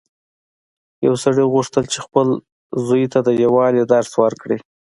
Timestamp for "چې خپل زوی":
1.91-3.03